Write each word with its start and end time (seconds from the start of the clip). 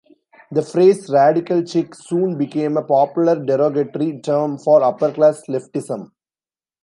The 0.49 0.63
phrase 0.63 1.11
"radical 1.11 1.63
chic" 1.63 1.93
soon 1.93 2.35
became 2.35 2.75
a 2.75 2.81
popular 2.81 3.35
derogatory 3.35 4.19
term 4.21 4.57
for 4.57 4.81
upper-class 4.81 5.43
leftism. 5.47 6.09